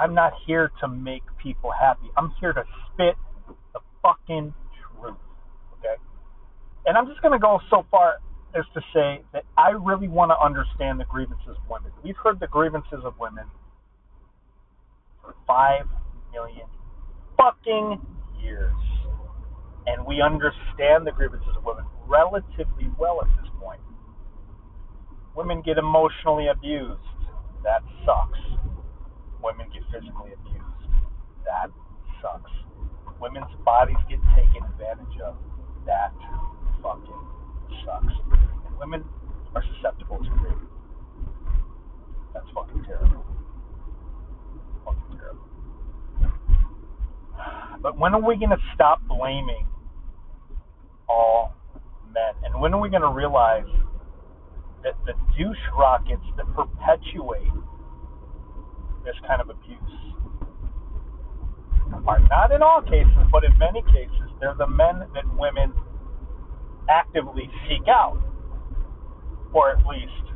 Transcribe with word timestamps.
I'm 0.00 0.14
not 0.14 0.32
here 0.46 0.72
to 0.80 0.88
make 0.88 1.22
people 1.42 1.70
happy. 1.70 2.08
I'm 2.16 2.32
here 2.40 2.54
to 2.54 2.64
spit 2.92 3.16
the 3.74 3.80
fucking 4.02 4.54
truth. 4.98 5.16
Okay? 5.78 6.00
And 6.86 6.96
I'm 6.96 7.06
just 7.06 7.20
going 7.20 7.32
to 7.32 7.38
go 7.38 7.60
so 7.68 7.84
far 7.90 8.14
as 8.54 8.64
to 8.74 8.80
say 8.94 9.22
that 9.32 9.44
I 9.58 9.70
really 9.70 10.08
want 10.08 10.30
to 10.30 10.44
understand 10.44 10.98
the 10.98 11.04
grievances 11.04 11.48
of 11.48 11.68
women. 11.68 11.92
We've 12.02 12.16
heard 12.16 12.40
the 12.40 12.46
grievances 12.46 13.04
of 13.04 13.14
women 13.20 13.44
for 15.22 15.34
five 15.46 15.84
million 16.32 16.66
fucking 17.36 18.00
years. 18.42 18.72
And 19.86 20.06
we 20.06 20.22
understand 20.22 21.06
the 21.06 21.12
grievances 21.12 21.56
of 21.56 21.64
women 21.64 21.84
relatively 22.06 22.90
well 22.98 23.20
at 23.22 23.28
this 23.36 23.50
point. 23.60 23.80
Women 25.36 25.62
get 25.62 25.78
emotionally 25.78 26.48
abused. 26.48 27.00
That 27.62 27.82
sucks. 27.82 27.88
Women 27.88 27.88
get 27.88 27.89
physically 29.92 30.32
abused. 30.32 30.90
That 31.44 31.70
sucks. 32.22 32.50
Women's 33.20 33.52
bodies 33.64 33.96
get 34.08 34.18
taken 34.36 34.64
advantage 34.64 35.20
of. 35.20 35.36
That 35.86 36.12
fucking 36.82 37.22
sucks. 37.84 38.14
And 38.66 38.78
women 38.78 39.04
are 39.54 39.64
susceptible 39.76 40.18
to 40.18 40.30
rape. 40.42 40.58
That's 42.32 42.46
fucking 42.54 42.84
terrible. 42.84 43.24
Fucking 44.84 45.18
terrible. 45.18 45.46
But 47.82 47.98
when 47.98 48.14
are 48.14 48.20
we 48.20 48.36
going 48.36 48.50
to 48.50 48.62
stop 48.74 49.00
blaming 49.08 49.66
all 51.08 51.54
men? 52.12 52.34
And 52.44 52.60
when 52.60 52.74
are 52.74 52.80
we 52.80 52.90
going 52.90 53.02
to 53.02 53.10
realize 53.10 53.64
that 54.82 54.94
the 55.04 55.12
douche 55.36 55.58
rockets 55.76 56.22
that 56.36 56.46
perpetuate 56.54 57.52
this 59.04 59.14
kind 59.26 59.40
of 59.40 59.50
abuse 59.50 60.00
are 62.06 62.20
not 62.28 62.52
in 62.52 62.62
all 62.62 62.82
cases, 62.82 63.12
but 63.32 63.44
in 63.44 63.56
many 63.58 63.82
cases, 63.82 64.30
they're 64.40 64.54
the 64.58 64.66
men 64.66 65.04
that 65.14 65.24
women 65.36 65.72
actively 66.88 67.50
seek 67.68 67.86
out, 67.88 68.18
or 69.52 69.70
at 69.70 69.86
least 69.86 70.26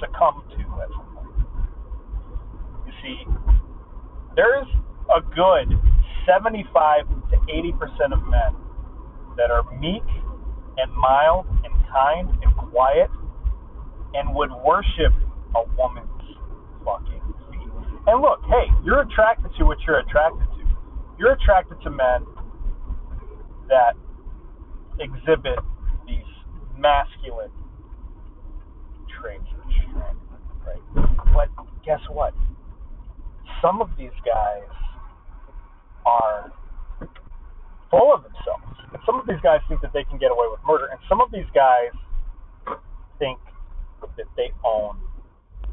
succumb 0.00 0.42
to 0.50 0.62
at 0.82 0.88
some 0.90 1.08
point. 1.14 1.46
You 2.86 2.92
see, 3.02 3.18
there's 4.34 4.66
a 5.14 5.20
good 5.34 5.78
75 6.26 7.08
to 7.30 7.36
80 7.48 7.72
percent 7.72 8.12
of 8.12 8.20
men 8.28 8.56
that 9.36 9.50
are 9.50 9.64
meek 9.78 10.02
and 10.78 10.92
mild 10.94 11.46
and 11.64 11.72
kind 11.92 12.28
and 12.42 12.56
quiet 12.70 13.10
and 14.14 14.34
would 14.34 14.50
worship 14.64 15.12
a 15.54 15.62
woman's 15.78 16.10
fucking. 16.84 17.15
And 18.06 18.22
look, 18.22 18.40
hey, 18.48 18.70
you're 18.84 19.00
attracted 19.00 19.50
to 19.58 19.64
what 19.64 19.78
you're 19.86 19.98
attracted 19.98 20.46
to. 20.46 20.64
You're 21.18 21.32
attracted 21.32 21.80
to 21.82 21.90
men 21.90 22.24
that 23.68 23.94
exhibit 25.00 25.58
these 26.06 26.22
masculine 26.78 27.50
traits 29.20 29.44
right? 30.66 30.82
But 31.34 31.48
guess 31.84 32.00
what? 32.10 32.34
Some 33.62 33.80
of 33.80 33.90
these 33.98 34.14
guys 34.24 34.68
are 36.04 36.52
full 37.90 38.12
of 38.14 38.22
themselves. 38.22 38.76
And 38.92 39.02
some 39.06 39.18
of 39.18 39.26
these 39.26 39.40
guys 39.42 39.60
think 39.68 39.80
that 39.80 39.92
they 39.92 40.04
can 40.04 40.18
get 40.18 40.30
away 40.30 40.46
with 40.50 40.60
murder, 40.66 40.86
and 40.86 41.00
some 41.08 41.20
of 41.20 41.30
these 41.32 41.48
guys 41.54 41.92
think 43.18 43.38
that 44.16 44.26
they 44.36 44.52
own 44.64 44.98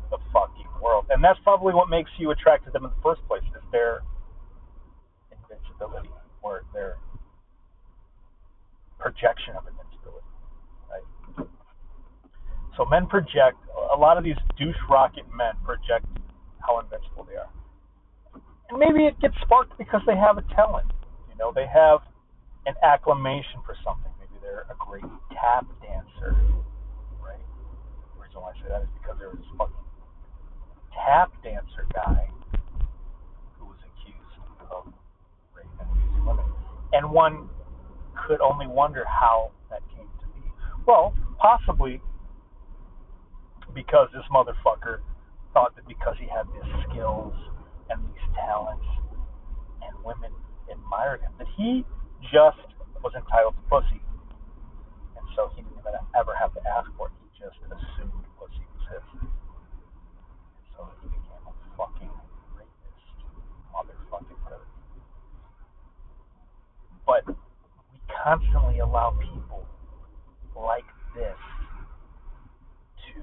the 0.09 0.17
fucking 0.31 0.62
world. 0.83 1.05
And 1.09 1.23
that's 1.23 1.39
probably 1.43 1.73
what 1.73 1.89
makes 1.89 2.11
you 2.19 2.31
attracted 2.31 2.67
to 2.67 2.71
them 2.71 2.83
in 2.85 2.91
the 2.91 3.01
first 3.01 3.25
place, 3.27 3.43
is 3.55 3.63
their 3.71 4.03
invincibility 5.31 6.11
or 6.43 6.63
their 6.73 6.97
projection 8.99 9.55
of 9.55 9.63
invincibility. 9.63 10.27
Right? 10.91 11.47
So 12.75 12.85
men 12.85 13.07
project 13.07 13.57
a 13.93 13.97
lot 13.97 14.17
of 14.17 14.23
these 14.23 14.37
douche 14.57 14.83
rocket 14.89 15.23
men 15.35 15.53
project 15.63 16.05
how 16.59 16.79
invincible 16.79 17.27
they 17.27 17.35
are. 17.35 17.51
And 18.69 18.79
maybe 18.79 19.05
it 19.05 19.19
gets 19.19 19.35
sparked 19.43 19.77
because 19.77 20.01
they 20.07 20.15
have 20.15 20.37
a 20.37 20.45
talent. 20.55 20.91
You 21.29 21.35
know, 21.37 21.51
they 21.53 21.67
have 21.67 21.99
an 22.65 22.75
acclamation 22.81 23.59
for 23.65 23.75
something. 23.83 24.09
Maybe 24.19 24.39
they're 24.41 24.65
a 24.71 24.75
great 24.79 25.05
tap 25.35 25.67
dancer. 25.83 26.35
Right? 27.19 27.43
The 28.15 28.23
reason 28.23 28.41
why 28.41 28.51
I 28.51 28.61
say 28.63 28.69
that 28.71 28.81
is 28.81 28.91
because 28.97 29.19
this 29.19 29.45
fucking 29.57 29.82
tap 31.05 31.31
dancer 31.43 31.85
guy 31.93 32.29
who 33.59 33.65
was 33.65 33.77
accused 33.83 34.39
of 34.71 34.87
rape 35.55 35.65
and 35.79 35.89
abusing 35.91 36.25
women. 36.25 36.45
And 36.93 37.11
one 37.11 37.49
could 38.27 38.41
only 38.41 38.67
wonder 38.67 39.03
how 39.05 39.51
that 39.69 39.81
came 39.95 40.07
to 40.19 40.27
be. 40.27 40.47
Well, 40.87 41.13
possibly 41.37 42.01
because 43.73 44.07
this 44.13 44.23
motherfucker 44.31 45.01
thought 45.53 45.75
that 45.75 45.87
because 45.87 46.15
he 46.19 46.27
had 46.27 46.45
these 46.53 46.69
skills 46.89 47.33
and 47.89 48.01
these 48.05 48.25
talents 48.35 48.85
and 49.81 49.93
women 50.05 50.31
admired 50.71 51.21
him, 51.21 51.31
that 51.37 51.47
he 51.57 51.85
just 52.31 52.61
was 53.03 53.13
entitled 53.17 53.53
to 53.57 53.63
pussy. 53.69 54.01
And 55.17 55.25
so 55.35 55.51
he 55.55 55.61
didn't 55.61 55.77
even 55.77 55.93
ever 56.15 56.33
have 56.37 56.53
to 56.53 56.61
ask 56.65 56.89
for 56.97 57.07
it. 57.07 57.13
He 57.21 57.27
just 57.37 57.57
assumed 57.67 58.23
pussy 58.39 58.63
was 58.77 58.85
his. 58.93 59.05
And 59.19 59.27
so 60.77 60.87
he 61.01 61.09
became 61.09 61.43
a 61.45 61.53
fucking 61.77 62.13
rapist. 62.55 63.17
Motherfucking 63.73 64.39
predator. 64.45 64.69
But 67.05 67.27
we 67.27 67.97
constantly 68.23 68.79
allow 68.79 69.11
people 69.19 69.65
like 70.55 70.85
this 71.15 71.35
to 73.11 73.21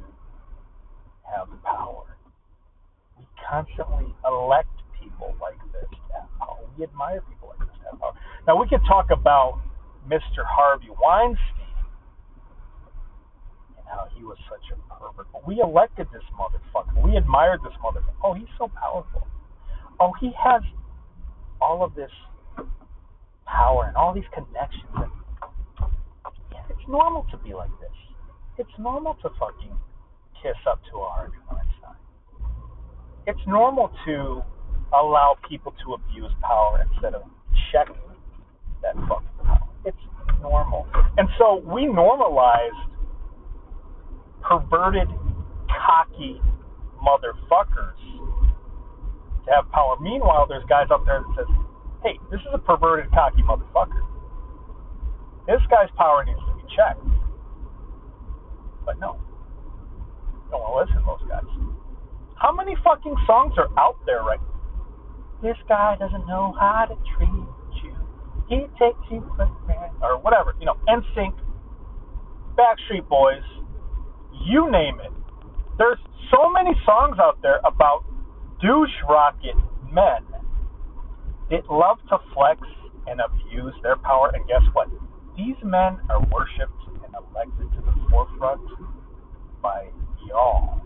have 1.25 1.49
power. 1.65 2.17
We 3.19 3.25
constantly 3.49 4.15
elect 4.27 4.69
people 5.01 5.35
like 5.41 5.59
this 5.73 5.89
to 5.89 6.21
have 6.21 6.29
power. 6.39 6.69
We 6.77 6.85
admire 6.85 7.23
people 7.23 7.49
like 7.49 7.67
this 7.67 7.77
to 7.81 7.91
have 7.91 8.01
power. 8.01 8.13
Now 8.47 8.61
we 8.61 8.69
could 8.69 8.85
talk 8.87 9.11
about 9.11 9.61
Mr. 10.07 10.45
Harvey 10.45 10.93
Weinstein 11.01 11.41
and 13.79 13.87
how 13.87 14.09
he 14.15 14.23
was 14.23 14.37
such 14.51 14.65
a 14.73 14.77
pervert. 14.95 15.27
But 15.33 15.47
we 15.47 15.61
elected 15.61 16.09
this 16.13 16.25
motherfucker. 16.37 17.03
We 17.03 17.17
admired 17.17 17.61
this 17.65 17.75
motherfucker. 17.83 18.21
Oh, 18.23 18.35
he's 18.35 18.53
so 18.59 18.69
powerful. 18.69 19.27
Oh, 19.99 20.13
he 20.21 20.33
has 20.43 20.63
all 21.61 21.85
of 21.85 21.95
this 21.95 22.11
all 24.01 24.15
these 24.15 24.25
connections. 24.33 24.89
And 24.97 25.13
it's 26.71 26.89
normal 26.89 27.27
to 27.31 27.37
be 27.37 27.53
like 27.53 27.71
this. 27.81 27.93
It's 28.57 28.77
normal 28.79 29.15
to 29.23 29.29
fucking 29.39 29.77
kiss 30.43 30.57
up 30.67 30.81
to 30.91 30.97
a 30.97 31.09
Harvey 31.09 31.37
It's 33.27 33.47
normal 33.47 33.93
to 34.07 34.43
allow 34.97 35.37
people 35.49 35.75
to 35.85 35.95
abuse 35.95 36.33
power 36.41 36.81
instead 36.91 37.15
of 37.15 37.23
checking 37.71 38.01
that 38.83 38.95
fucking 39.07 39.37
power. 39.45 39.69
It's 39.85 40.05
normal. 40.41 40.87
And 41.19 41.29
so 41.39 41.63
we 41.63 41.85
normalized 41.85 42.89
perverted, 44.41 45.09
cocky 45.69 46.41
motherfuckers 47.05 48.01
to 49.45 49.51
have 49.55 49.71
power. 49.71 49.97
Meanwhile, 50.01 50.47
there's 50.49 50.65
guys 50.69 50.87
out 50.91 51.05
there 51.05 51.21
that 51.21 51.37
says, 51.37 51.70
hey, 52.03 52.19
this 52.31 52.41
is 52.41 52.53
a 52.53 52.59
perverted, 52.59 53.11
cocky 53.13 53.43
motherfucker. 53.43 54.01
This 55.47 55.61
guy's 55.71 55.91
power 55.97 56.25
needs 56.25 56.39
to 56.39 56.55
be 56.57 56.63
checked. 56.75 57.05
But 58.85 58.99
no. 58.99 59.19
Don't 60.51 60.61
want 60.61 60.89
to 60.89 60.95
listen 60.95 61.03
to 61.03 61.07
those 61.07 61.29
guys. 61.29 61.47
How 62.37 62.53
many 62.53 62.77
fucking 62.83 63.15
songs 63.27 63.55
are 63.59 63.69
out 63.79 63.99
there 64.07 64.23
right 64.23 64.41
now? 64.41 64.47
This 65.43 65.57
guy 65.69 65.97
doesn't 65.99 66.27
know 66.27 66.55
how 66.59 66.87
to 66.89 66.97
treat 67.17 67.29
you. 67.83 67.97
He 68.49 68.67
takes 68.79 69.01
you 69.11 69.21
for 69.37 69.49
granted. 69.65 69.97
Or 70.03 70.19
whatever. 70.19 70.55
You 70.59 70.67
know, 70.67 70.77
NSYNC, 70.89 71.35
Backstreet 72.57 73.09
Boys, 73.09 73.45
you 74.45 74.71
name 74.71 75.01
it. 75.01 75.13
There's 75.79 75.99
so 76.31 76.51
many 76.53 76.73
songs 76.85 77.19
out 77.21 77.39
there 77.43 77.61
about 77.65 78.05
douche 78.61 78.91
rocket 79.09 79.57
men 79.91 80.30
that 81.51 81.69
love 81.71 81.99
to 82.09 82.19
flex 82.35 82.61
and 83.07 83.21
abuse 83.21 83.75
their 83.83 83.97
power. 83.97 84.31
And 84.35 84.47
guess 84.47 84.63
what? 84.73 84.89
These 85.37 85.57
men 85.63 85.99
are 86.09 86.23
worshipped 86.31 86.83
and 87.05 87.15
elected 87.15 87.71
to 87.73 87.81
the 87.83 87.95
forefront 88.11 88.61
by 89.63 89.89
y'all. 90.27 90.83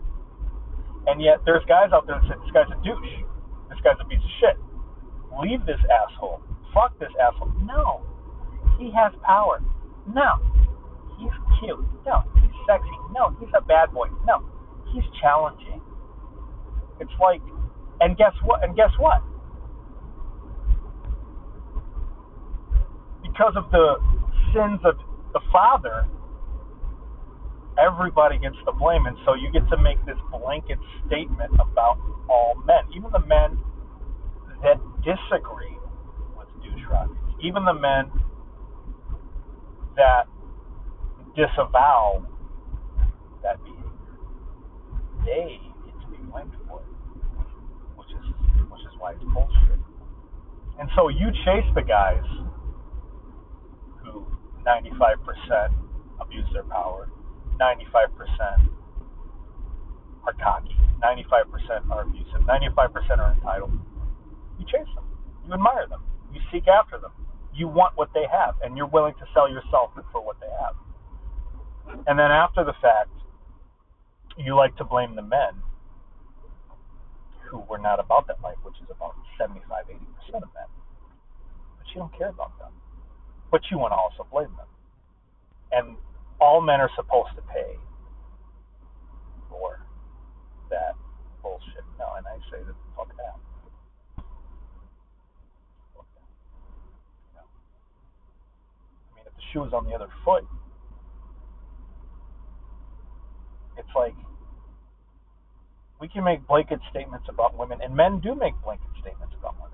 And 1.07 1.21
yet 1.21 1.37
there's 1.45 1.63
guys 1.65 1.91
out 1.93 2.07
there 2.07 2.19
that 2.21 2.27
say 2.29 2.39
this 2.41 2.51
guy's 2.53 2.71
a 2.71 2.79
douche. 2.83 3.25
This 3.69 3.79
guy's 3.83 3.97
a 4.01 4.05
piece 4.05 4.19
of 4.19 4.33
shit. 4.41 4.57
Leave 5.41 5.65
this 5.65 5.81
asshole. 5.91 6.41
Fuck 6.73 6.97
this 6.99 7.13
asshole. 7.21 7.53
No. 7.63 8.05
He 8.79 8.91
has 8.91 9.13
power. 9.23 9.61
No. 10.07 10.41
He's 11.19 11.35
cute. 11.59 11.79
No. 12.05 12.23
He's 12.41 12.51
sexy. 12.67 12.97
No. 13.13 13.35
He's 13.39 13.49
a 13.55 13.61
bad 13.61 13.91
boy. 13.93 14.07
No. 14.25 14.41
He's 14.93 15.03
challenging. 15.21 15.81
It's 16.99 17.11
like 17.19 17.41
And 18.01 18.17
guess 18.17 18.33
what? 18.43 18.63
And 18.63 18.75
guess 18.75 18.91
what? 18.99 19.21
Because 23.35 23.55
of 23.57 23.69
the 23.69 23.99
sins 24.55 24.79
of 24.85 24.95
the 25.33 25.41
father, 25.51 26.07
everybody 27.75 28.39
gets 28.39 28.55
the 28.65 28.71
blame, 28.71 29.07
and 29.07 29.17
so 29.25 29.33
you 29.33 29.51
get 29.51 29.67
to 29.75 29.77
make 29.83 29.99
this 30.05 30.15
blanket 30.31 30.79
statement 31.05 31.51
about 31.59 31.99
all 32.29 32.55
men, 32.65 32.87
even 32.95 33.11
the 33.11 33.19
men 33.27 33.59
that 34.63 34.79
disagree 35.03 35.75
with 36.39 36.47
douche 36.63 36.87
even 37.43 37.65
the 37.65 37.73
men 37.73 38.09
that 39.97 40.31
disavow 41.35 42.25
that 43.43 43.61
behavior. 43.65 44.15
They 45.25 45.59
get 45.83 45.99
to 45.99 46.07
be 46.07 46.23
blamed 46.31 46.55
for 46.69 46.79
it, 46.79 46.87
which 47.99 48.07
is 48.15 48.25
which 48.71 48.81
is 48.81 48.95
why 48.97 49.11
it's 49.11 49.23
bullshit. 49.33 49.79
And 50.79 50.89
so 50.95 51.09
you 51.09 51.27
chase 51.43 51.67
the 51.75 51.83
guys 51.83 52.23
95% 54.65 55.73
abuse 56.19 56.45
their 56.53 56.63
power, 56.63 57.09
95% 57.59 58.69
are 60.25 60.33
cocky, 60.41 60.75
95% 61.03 61.89
are 61.89 62.01
abusive, 62.01 62.41
95% 62.41 63.19
are 63.19 63.33
entitled. 63.33 63.71
You 64.59 64.65
chase 64.65 64.87
them. 64.95 65.05
You 65.45 65.53
admire 65.53 65.87
them. 65.87 66.01
You 66.33 66.41
seek 66.51 66.67
after 66.67 66.97
them. 66.97 67.11
You 67.53 67.67
want 67.67 67.95
what 67.95 68.09
they 68.13 68.25
have, 68.31 68.55
and 68.63 68.75
you're 68.75 68.87
willing 68.87 69.13
to 69.15 69.25
sell 69.33 69.49
yourself 69.49 69.91
for 70.11 70.21
what 70.21 70.37
they 70.41 70.49
have. 70.59 70.75
And 72.07 72.17
then 72.19 72.31
after 72.31 72.63
the 72.63 72.73
fact, 72.81 73.09
you 74.37 74.55
like 74.55 74.75
to 74.77 74.83
blame 74.83 75.15
the 75.15 75.21
men 75.21 75.61
who 77.49 77.59
were 77.69 77.77
not 77.77 77.99
about 77.99 78.27
that 78.27 78.41
life, 78.41 78.57
which 78.63 78.75
is 78.81 78.89
about 78.89 79.15
75, 79.39 79.85
80% 79.85 80.43
of 80.43 80.49
men. 80.53 80.67
But 81.77 81.87
you 81.93 82.01
don't 82.01 82.17
care 82.17 82.29
about 82.29 82.57
them. 82.59 82.71
But 83.55 83.71
you 83.71 83.79
want 83.79 83.93
to 83.93 83.95
also 83.95 84.27
blame 84.29 84.51
them. 84.57 84.67
And 85.71 85.95
all 86.41 86.59
men 86.59 86.81
are 86.81 86.91
supposed 86.93 87.29
to 87.37 87.41
pay 87.43 87.79
for 89.49 89.79
that 90.69 90.95
bullshit. 91.41 91.87
No, 91.97 92.03
and 92.17 92.27
I 92.27 92.35
say 92.51 92.59
that 92.67 92.75
fuck 92.97 93.07
that. 93.15 93.39
Fuck. 95.95 96.05
I 97.39 99.15
mean, 99.15 99.23
if 99.25 99.33
the 99.37 99.43
shoe 99.53 99.63
is 99.63 99.71
on 99.71 99.85
the 99.85 99.93
other 99.95 100.09
foot, 100.25 100.43
it's 103.77 103.87
like 103.95 104.15
we 106.01 106.09
can 106.09 106.25
make 106.25 106.45
blanket 106.45 106.81
statements 106.91 107.27
about 107.29 107.57
women, 107.57 107.79
and 107.81 107.95
men 107.95 108.19
do 108.19 108.35
make 108.35 108.53
blanket 108.65 108.91
statements 108.99 109.33
about 109.39 109.55
women. 109.55 109.64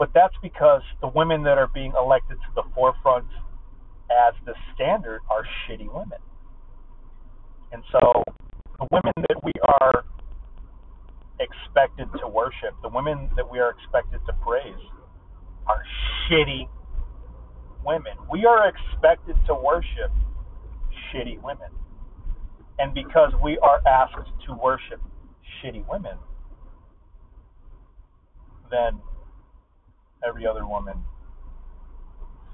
But 0.00 0.12
that's 0.14 0.34
because 0.40 0.80
the 1.02 1.08
women 1.08 1.42
that 1.42 1.58
are 1.58 1.68
being 1.74 1.92
elected 1.94 2.38
to 2.38 2.52
the 2.54 2.62
forefront 2.74 3.26
as 4.10 4.32
the 4.46 4.54
standard 4.74 5.20
are 5.28 5.44
shitty 5.44 5.92
women. 5.92 6.18
And 7.70 7.84
so 7.92 8.24
the 8.78 8.86
women 8.90 9.12
that 9.28 9.44
we 9.44 9.52
are 9.62 10.06
expected 11.38 12.08
to 12.18 12.28
worship, 12.28 12.74
the 12.82 12.88
women 12.88 13.28
that 13.36 13.48
we 13.48 13.58
are 13.58 13.70
expected 13.76 14.20
to 14.26 14.32
praise, 14.42 14.80
are 15.66 15.82
shitty 16.26 16.66
women. 17.84 18.14
We 18.32 18.46
are 18.46 18.68
expected 18.68 19.36
to 19.48 19.54
worship 19.54 20.10
shitty 21.12 21.42
women. 21.42 21.68
And 22.78 22.94
because 22.94 23.32
we 23.44 23.58
are 23.58 23.82
asked 23.86 24.30
to 24.46 24.54
worship 24.54 25.02
shitty 25.62 25.84
women, 25.90 26.16
then 28.70 29.02
every 30.26 30.46
other 30.46 30.66
woman 30.66 31.04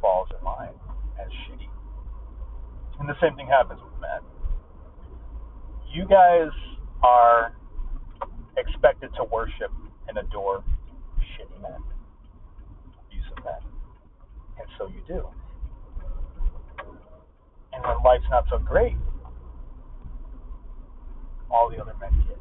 falls 0.00 0.28
in 0.38 0.44
line 0.44 0.74
as 1.20 1.28
shitty. 1.46 1.68
And 2.98 3.08
the 3.08 3.16
same 3.20 3.36
thing 3.36 3.48
happens 3.48 3.80
with 3.82 4.00
men. 4.00 4.20
You 5.92 6.06
guys 6.06 6.50
are 7.02 7.54
expected 8.56 9.10
to 9.16 9.24
worship 9.24 9.70
and 10.08 10.18
adore 10.18 10.64
shitty 11.20 11.60
men, 11.60 11.82
abusive 13.06 13.44
men. 13.44 13.62
And 14.58 14.68
so 14.78 14.88
you 14.88 15.02
do. 15.06 15.28
And 17.72 17.84
when 17.84 18.02
life's 18.04 18.24
not 18.30 18.44
so 18.48 18.58
great, 18.58 18.96
all 21.50 21.70
the 21.70 21.80
other 21.80 21.94
men 22.00 22.10
get 22.28 22.38